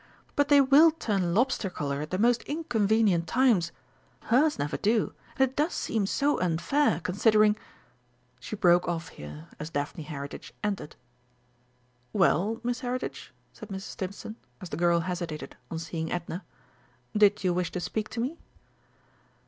[0.35, 3.71] "But they will turn lobster colour at the most inconvenient times.
[4.23, 7.55] Hers never do and it does seem so unfair, considering"
[8.39, 10.95] She broke off here, as Daphne Heritage entered.
[12.13, 13.81] "Well, Miss Heritage?" said Mrs.
[13.91, 16.43] Stimpson, as the girl hesitated on seeing Edna.
[17.15, 18.39] "Did you wish to speak to me?"